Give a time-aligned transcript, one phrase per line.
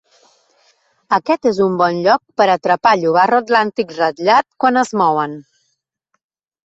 [1.17, 5.37] Aquest és un bon lloc per a atrapar llobarro atlàntic ratllat quan es mouen.